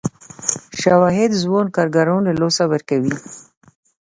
شواهد 0.81 1.31
ځوان 1.43 1.67
کارګران 1.75 2.21
له 2.27 2.33
لاسه 2.41 2.63
ورکړي. 2.71 3.13